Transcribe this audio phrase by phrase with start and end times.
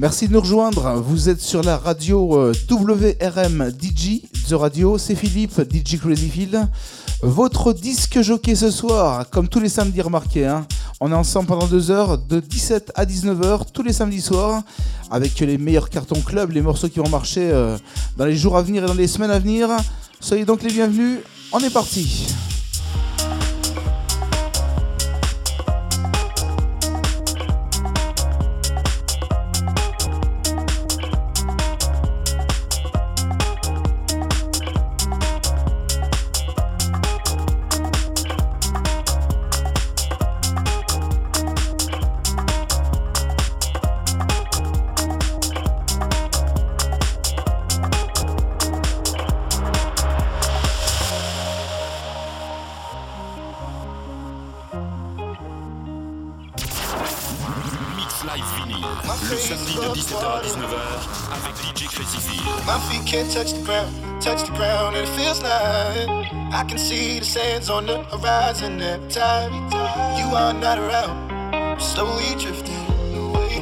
[0.00, 0.94] Merci de nous rejoindre.
[1.02, 4.96] Vous êtes sur la radio euh, WRM DJ, The Radio.
[4.96, 6.66] C'est Philippe, DJ Crazyfield.
[7.20, 10.46] Votre disque jockey ce soir, comme tous les samedis, remarquez.
[10.46, 10.66] Hein.
[11.00, 14.62] On est ensemble pendant deux heures, de 17 à 19h, tous les samedis soirs,
[15.10, 17.76] avec les meilleurs cartons club, les morceaux qui vont marcher euh,
[18.16, 19.68] dans les jours à venir et dans les semaines à venir.
[20.18, 21.18] Soyez donc les bienvenus.
[21.52, 22.26] On est parti.
[67.60, 69.52] Sands on the horizon every time
[70.18, 71.80] you are not around.
[71.80, 72.86] Slowly drifting
[73.16, 73.60] away,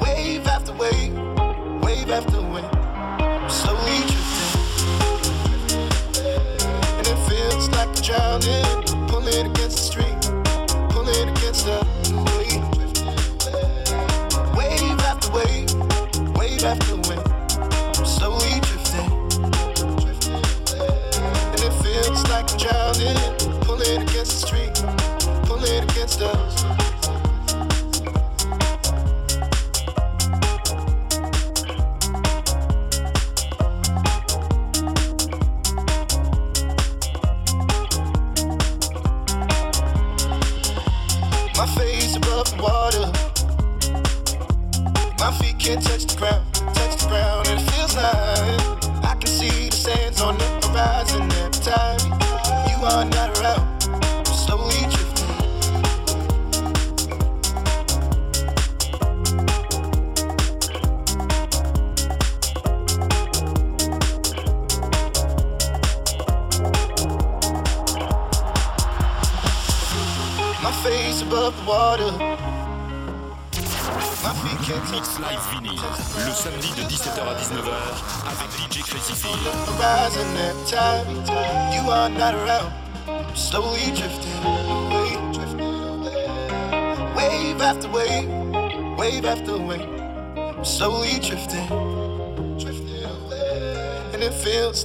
[0.00, 1.14] wave after wave,
[1.82, 2.70] wave after wave.
[3.50, 4.52] Slowly drifting,
[6.98, 10.18] and it feels like I'm drowning, pulling against the stream,
[10.90, 11.78] pulling against the
[12.36, 12.64] wave.
[14.56, 16.99] Wave after wave, wave after wave.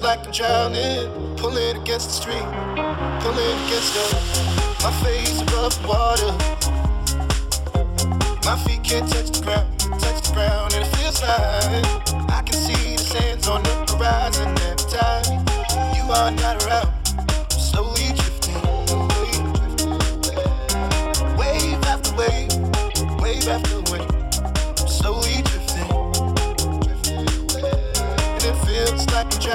[0.05, 2.45] Like I'm drowning, pulling against the stream,
[3.21, 4.03] pulling against the,
[4.83, 6.31] my face above water.
[8.45, 9.34] My feet can't touch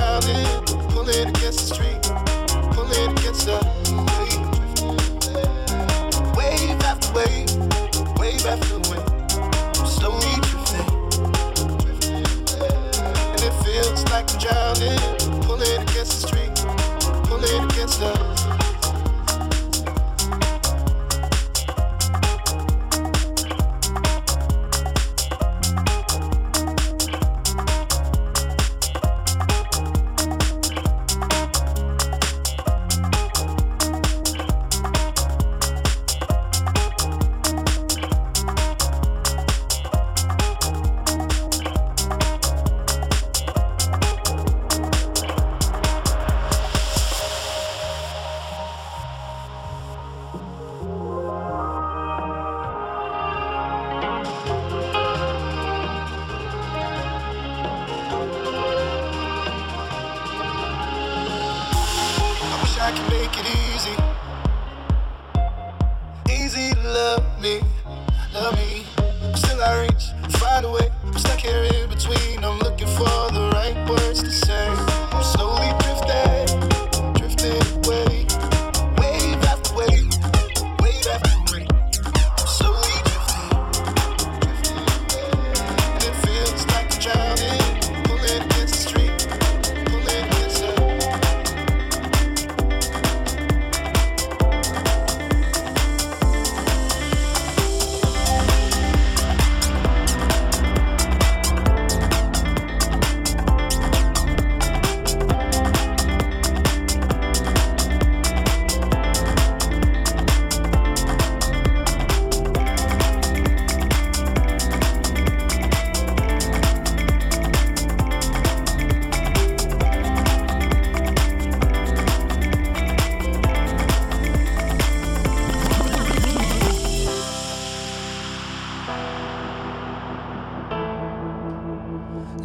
[0.01, 0.47] like
[0.91, 2.01] pulling against the stream,
[2.73, 3.59] pulling against the
[4.17, 4.47] wave,
[6.37, 7.51] wave after wave.
[8.19, 10.91] Wave after wave, slowly drifting.
[13.33, 15.01] And it feels like I'm drowning,
[15.43, 16.29] pulling against the
[17.29, 18.70] pulling against us.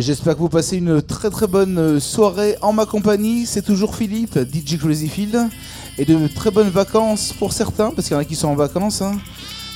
[0.05, 3.47] J'espère que vous passez une très très bonne euh, soirée en ma compagnie.
[3.47, 5.47] C'est toujours Philippe, DJ Crazy Field.
[5.97, 8.55] Et de très bonnes vacances pour certains, parce qu'il y en a qui sont en
[8.55, 9.01] vacances.
[9.01, 9.17] hein.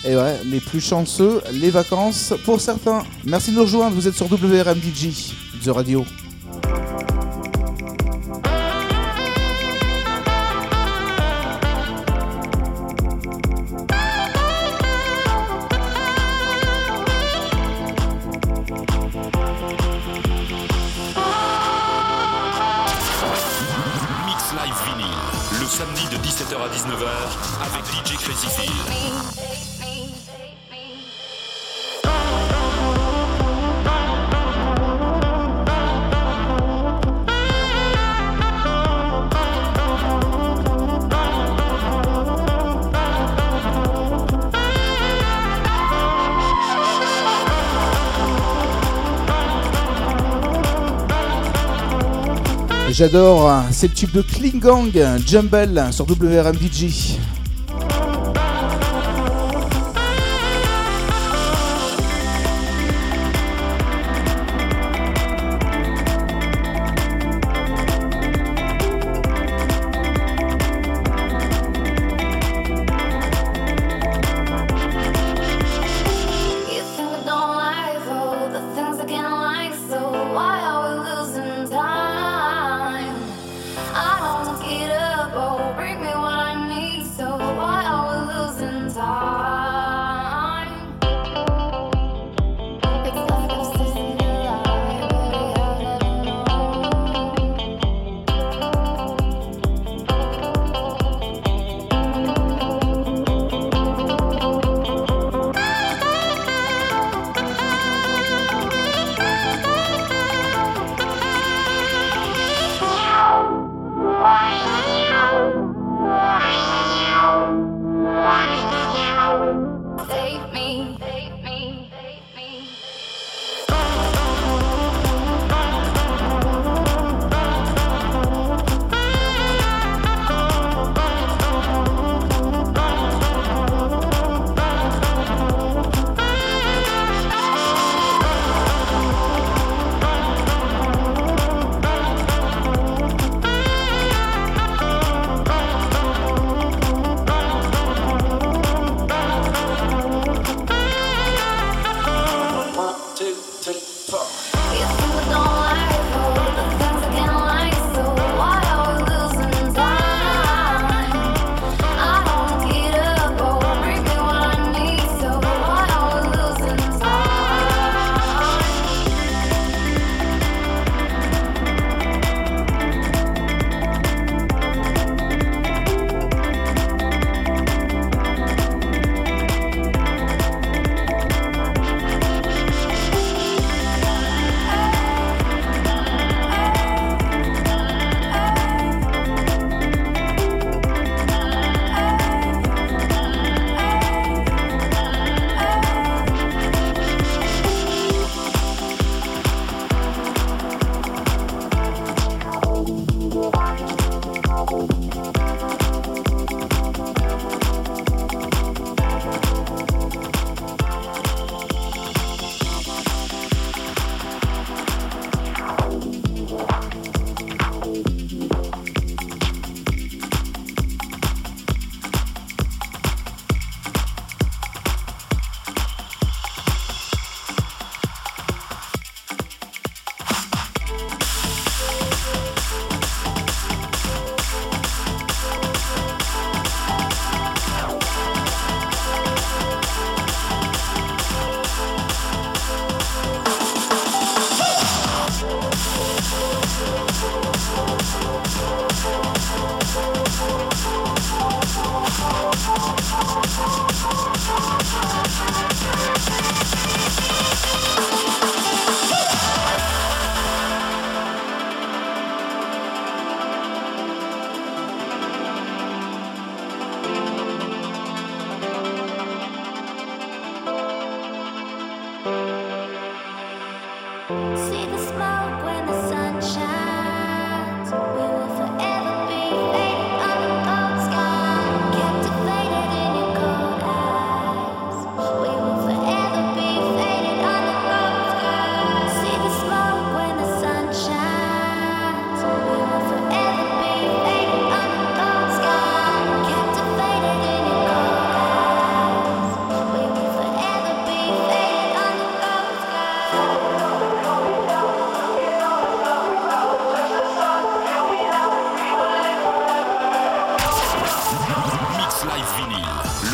[0.05, 3.01] Et ouais, les plus chanceux, les vacances pour certains.
[3.25, 5.33] Merci de nous rejoindre, vous êtes sur WRM DJ,
[5.65, 6.05] The Radio.
[52.99, 54.91] J'adore, hein, c'est le tube de Klingang,
[55.25, 56.57] Jumble sur WRM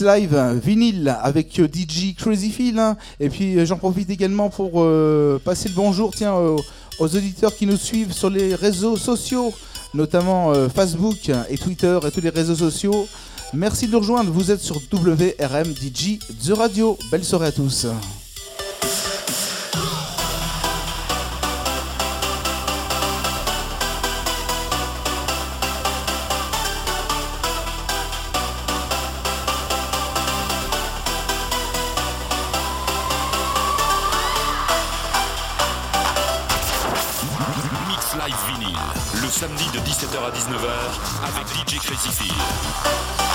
[0.00, 2.78] Live euh, vinyle avec euh, DJ Crazy Phil.
[2.78, 2.96] hein.
[3.20, 6.60] Et puis euh, j'en profite également pour euh, passer le bonjour tiens, aux,
[7.00, 9.52] auditeurs qui nous suivent sur les réseaux sociaux,
[9.94, 13.06] notamment Facebook et Twitter et tous les réseaux sociaux.
[13.52, 16.96] Merci de nous rejoindre, vous êtes sur WRM DJ The Radio.
[17.10, 17.86] Belle soirée à tous.
[39.84, 40.70] 17h à 19h
[41.28, 43.33] avec DJ Crazy Phil.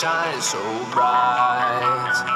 [0.00, 0.58] shine so
[0.92, 2.29] bright.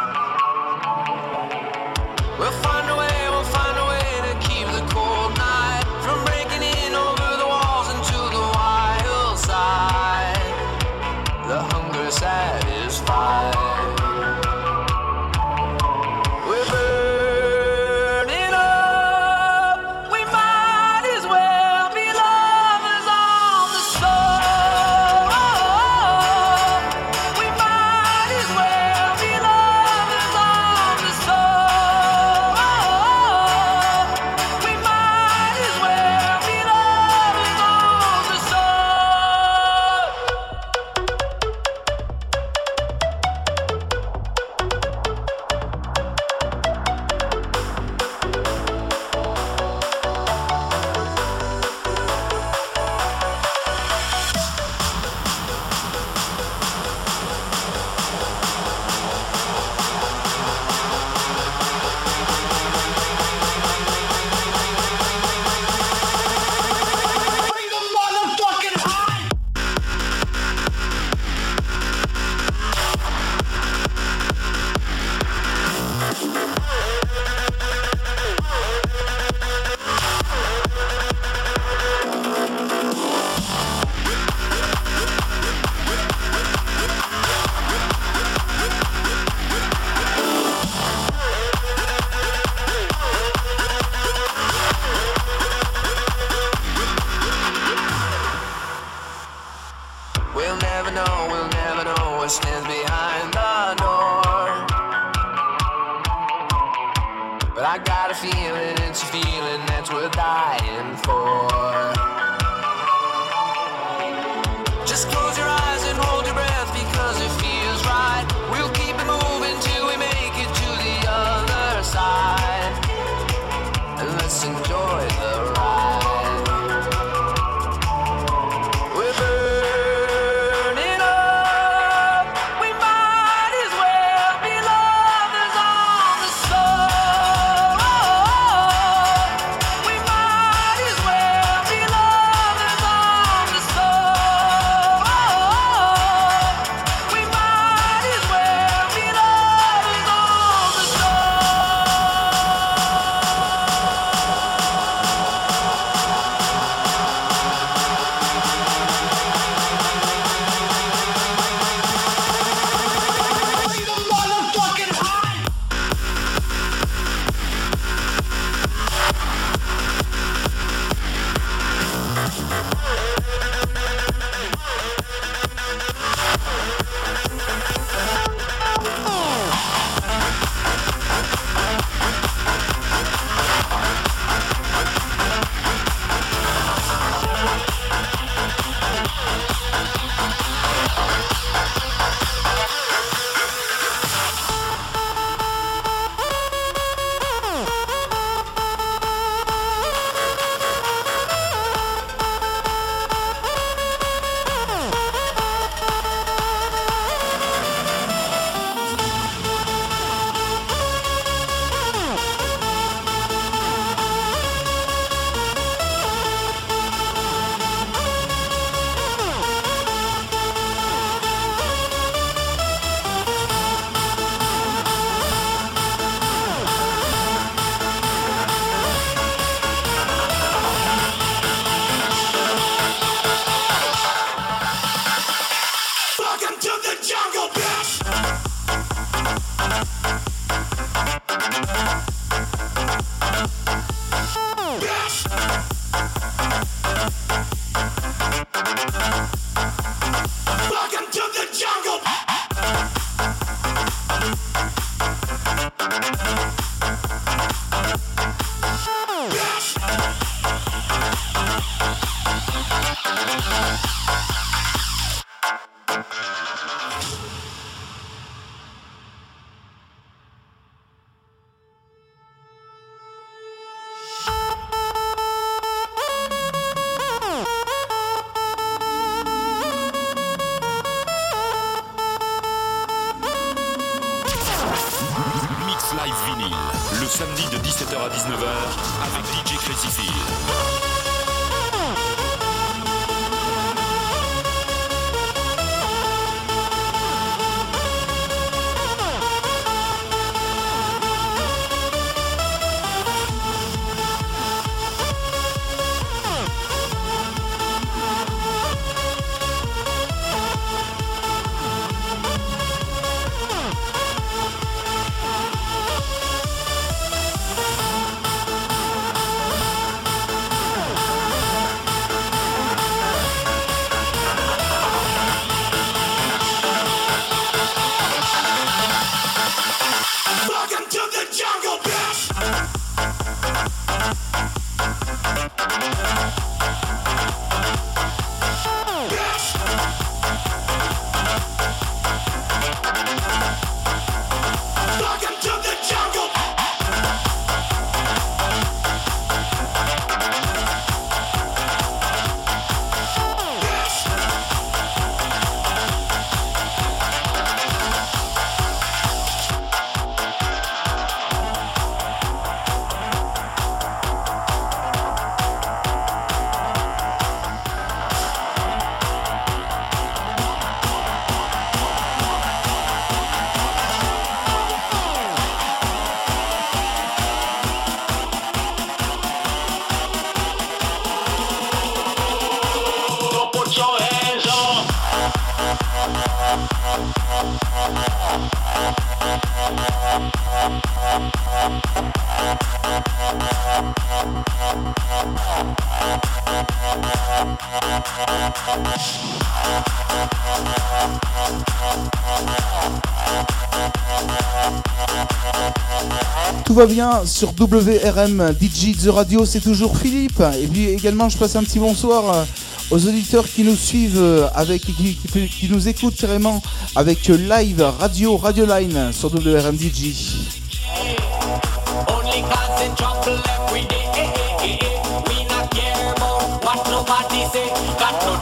[406.75, 410.43] Tout va bien sur WRM DJ The Radio, c'est toujours Philippe.
[410.61, 412.45] Et puis également, je passe un petit bonsoir euh,
[412.91, 416.61] aux auditeurs qui nous suivent euh, avec qui, nous écoutent carrément
[416.97, 420.64] avec euh, live radio Radio Line sur WRM DJ.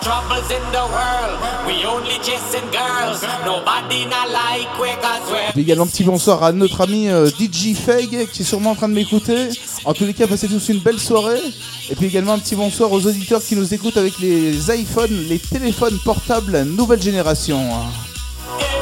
[0.02, 1.38] Troubles in the world.
[1.66, 3.22] We only chasing girls.
[3.46, 4.68] Nobody not like
[5.56, 8.94] également petit bonsoir à notre ami euh, DJ Feg qui est sûrement en train de
[8.94, 9.50] m'écouter.
[9.84, 11.40] En tous les cas, passez tous une belle soirée.
[11.90, 15.38] Et puis également un petit bonsoir aux auditeurs qui nous écoutent avec les iPhones, les
[15.38, 17.60] téléphones portables nouvelle génération.
[18.58, 18.81] La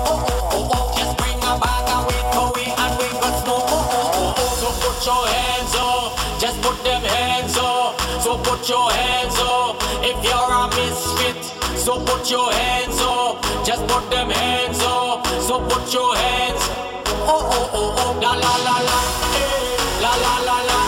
[8.61, 9.75] put your hands up.
[10.03, 11.43] If you're a misfit,
[11.75, 13.41] so put your hands up.
[13.65, 15.25] Just put them hands up.
[15.41, 16.61] So put your hands.
[17.25, 18.19] Oh oh oh oh.
[18.21, 18.99] La la la la.
[19.33, 20.01] Eh.
[20.01, 20.80] La la la la.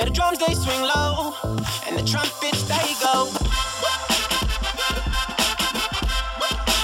[0.00, 1.34] Yeah, the drums they swing low,
[1.86, 3.28] and the trumpets they go.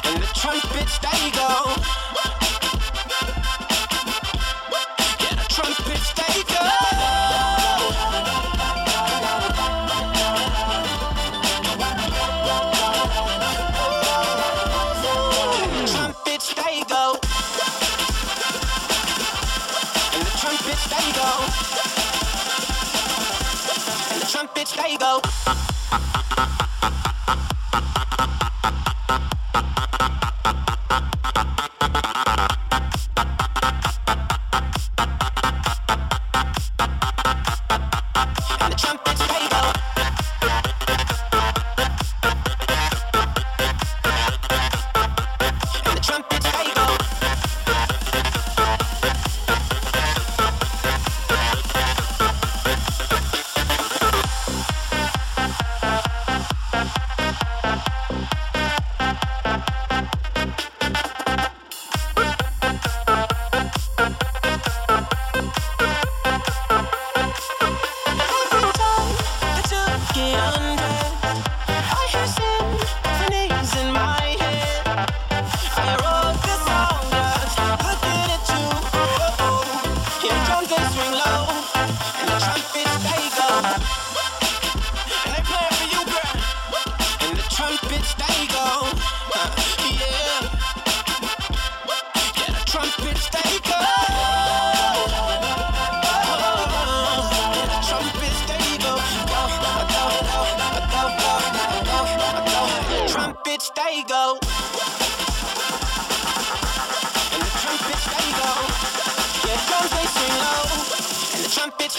[0.04, 2.05] And the trumpets they go.
[24.88, 25.45] I go.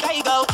[0.02, 0.46] there you go.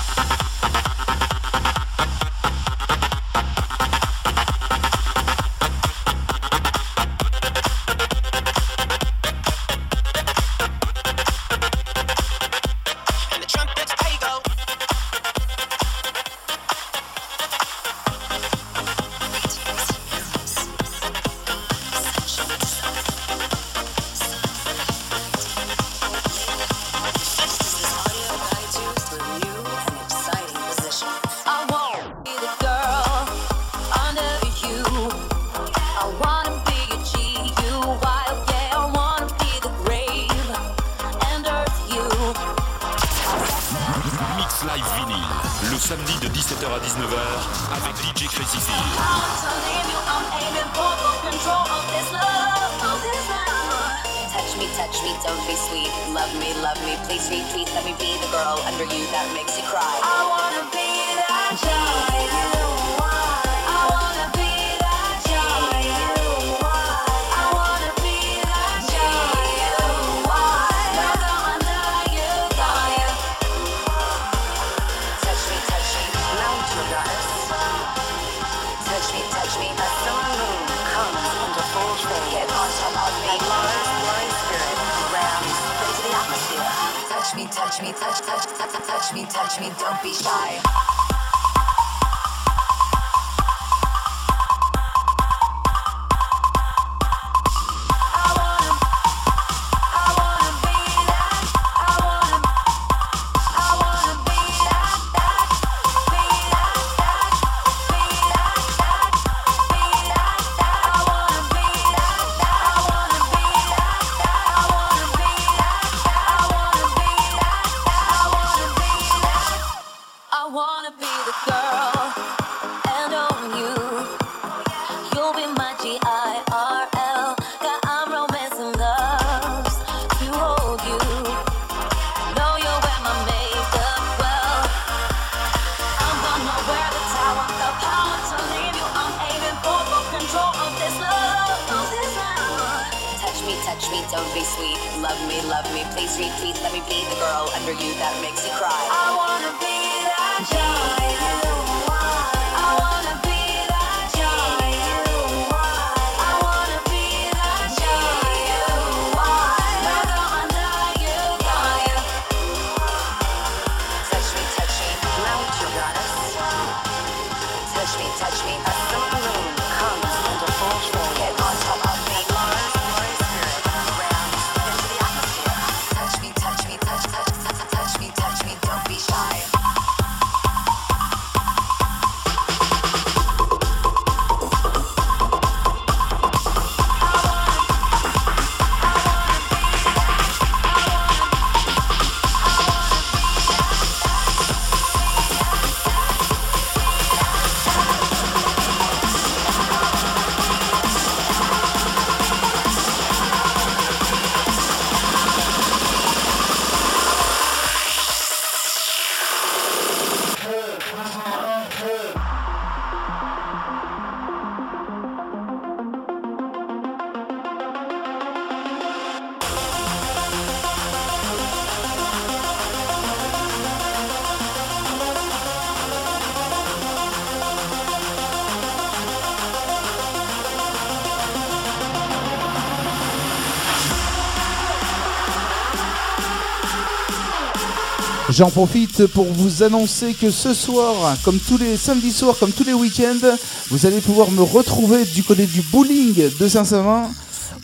[238.36, 242.64] J'en profite pour vous annoncer que ce soir, comme tous les samedis soirs, comme tous
[242.64, 243.28] les week-ends,
[243.70, 247.12] vous allez pouvoir me retrouver du côté du bowling de Saint-Savin.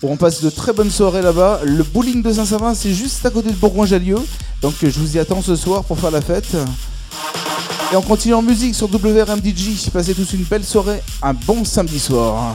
[0.03, 1.61] On passe de très bonnes soirées là-bas.
[1.63, 4.19] Le bowling de Saint-Savin, c'est juste à côté de Bourgoin-Jallieu.
[4.61, 6.55] Donc je vous y attends ce soir pour faire la fête.
[7.91, 9.89] Et on continue en musique sur WRMDJ.
[9.91, 12.53] Passez tous une belle soirée, un bon samedi soir.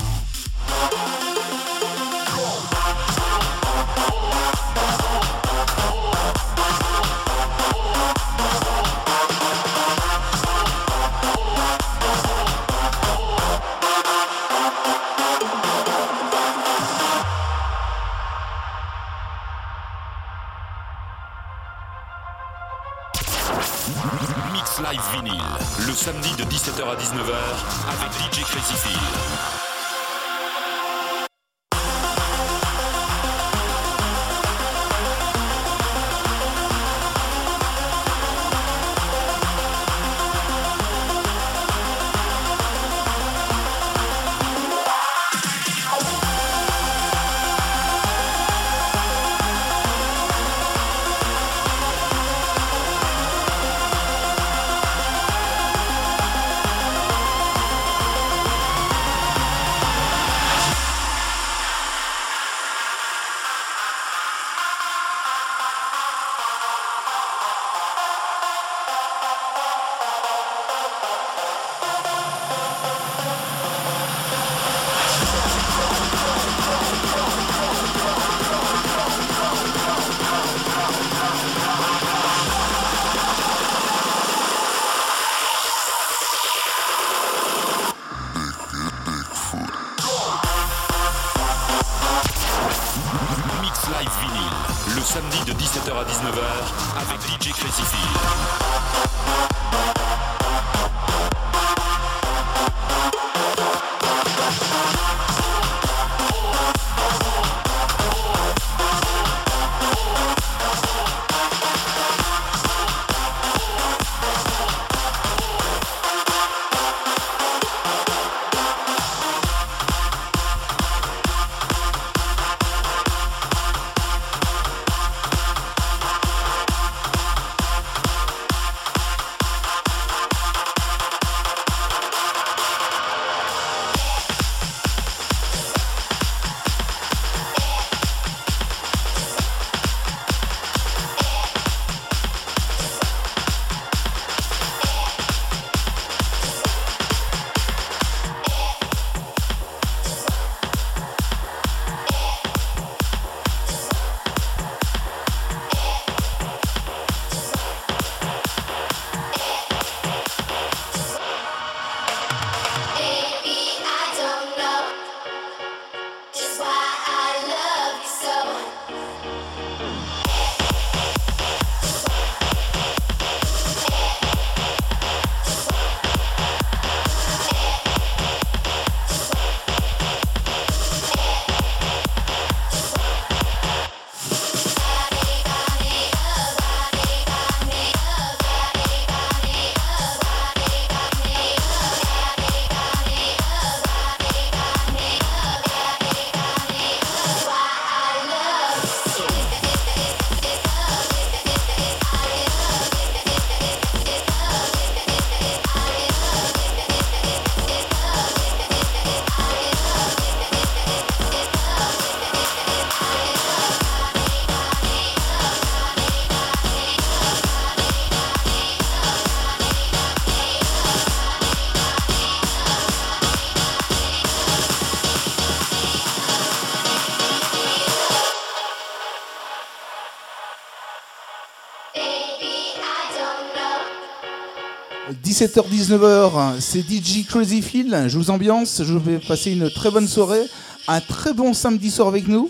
[235.35, 238.05] 17h-19h, c'est DJ Crazy Phil.
[238.07, 240.45] Je vous ambiance, je vous fais passer une très bonne soirée.
[240.87, 242.49] Un très bon samedi soir avec nous.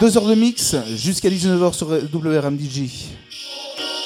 [0.00, 2.80] Deux heures de mix jusqu'à 19h sur WRM DJ.
[2.80, 2.88] Baby,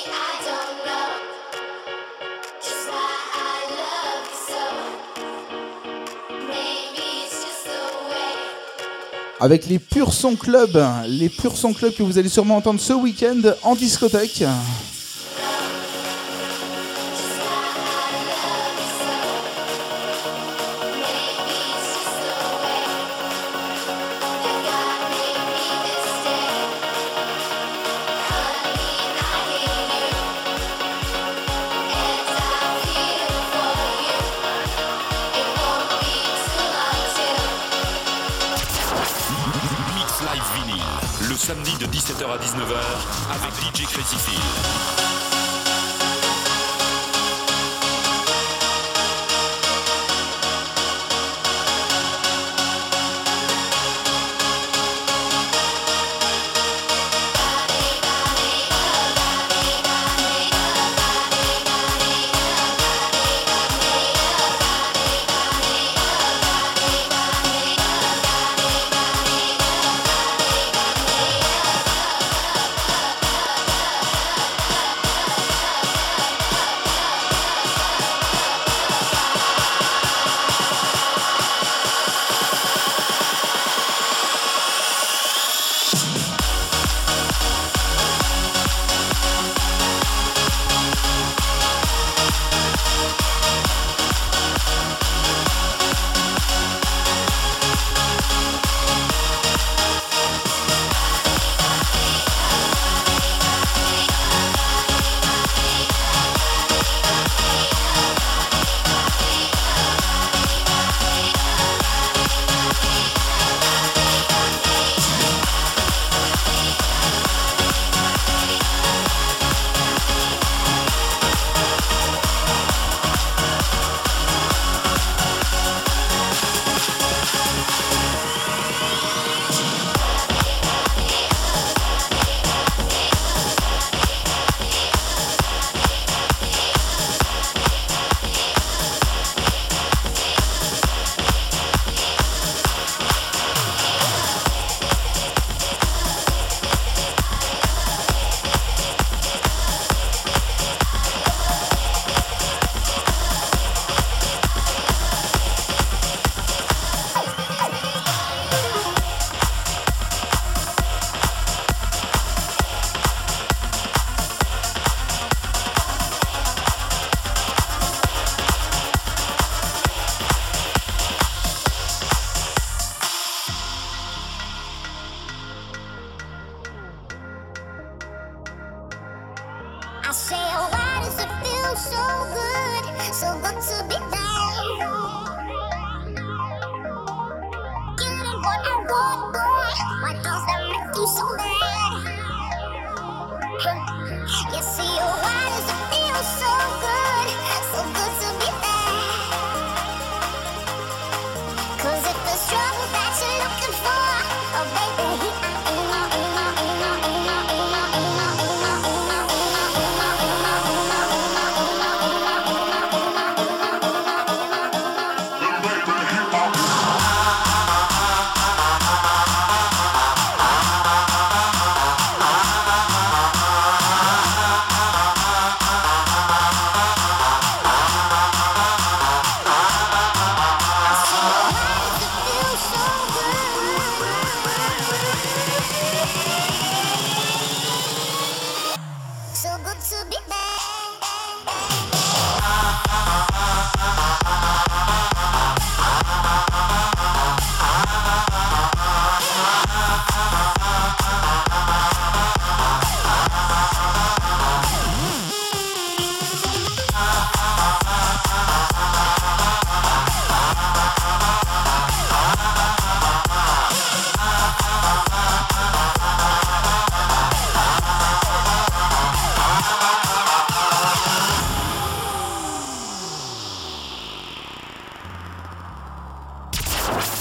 [0.04, 1.14] I don't know
[2.60, 3.00] just why
[3.34, 4.60] I love you so.
[6.48, 9.40] Maybe it's just the way.
[9.40, 12.92] Avec les Pur Son Club, les Pur Son Club que vous allez sûrement entendre ce
[12.92, 14.44] week-end en discothèque.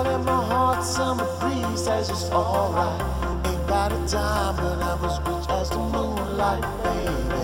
[0.00, 3.00] out in my heart, summer breeze, that's just alright.
[3.46, 7.42] Ain't got a dime, but I'm as rich as the moonlight, baby.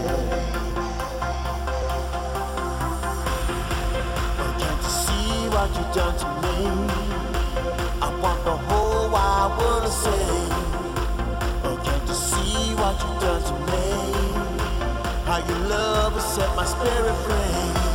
[4.36, 6.56] But Can't you see what you've done to me?
[8.06, 10.28] I want the whole wide world to see.
[11.84, 13.86] Can't you see what you've done to me?
[15.28, 17.85] How your love has set my spirit free.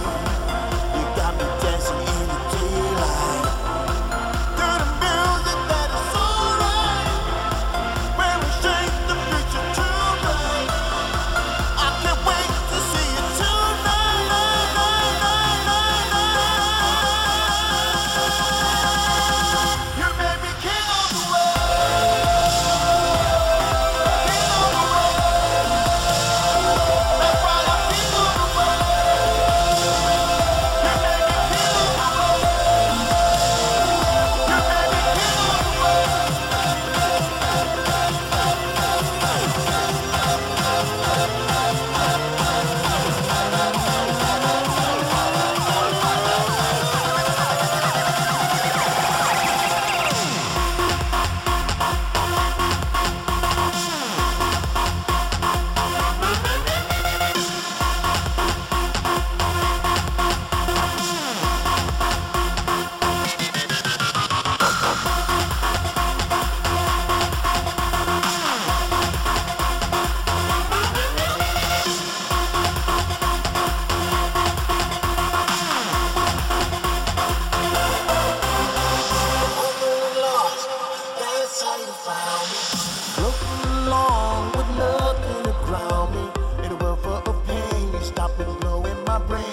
[88.12, 89.44] Stop it blowing my brain,